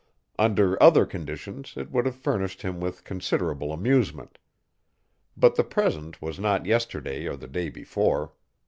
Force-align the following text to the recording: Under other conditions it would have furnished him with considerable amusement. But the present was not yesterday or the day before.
Under 0.39 0.81
other 0.81 1.05
conditions 1.05 1.75
it 1.77 1.91
would 1.91 2.07
have 2.07 2.15
furnished 2.15 2.63
him 2.63 2.79
with 2.79 3.03
considerable 3.03 3.71
amusement. 3.71 4.39
But 5.37 5.53
the 5.57 5.63
present 5.63 6.19
was 6.19 6.39
not 6.39 6.65
yesterday 6.65 7.27
or 7.27 7.35
the 7.35 7.47
day 7.47 7.69
before. 7.69 8.33